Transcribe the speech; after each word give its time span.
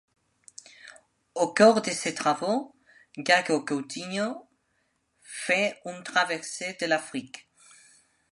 Au 1.35 1.53
cours 1.53 1.83
de 1.83 1.91
ses 1.91 2.15
travaux, 2.15 2.73
Gago 3.19 3.63
Coutinho 3.63 4.47
fait 5.21 5.79
une 5.85 6.01
traversée 6.01 6.75
de 6.81 6.87
l'Afrique. 6.87 7.47